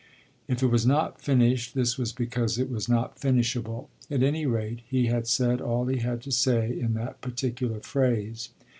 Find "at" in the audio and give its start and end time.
4.09-4.23